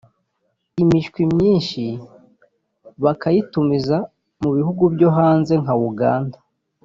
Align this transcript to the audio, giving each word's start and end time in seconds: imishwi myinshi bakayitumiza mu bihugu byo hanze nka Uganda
imishwi 0.81 1.21
myinshi 1.33 1.83
bakayitumiza 3.03 3.97
mu 4.41 4.49
bihugu 4.55 4.83
byo 4.93 5.09
hanze 5.17 5.53
nka 5.63 5.75
Uganda 5.89 6.37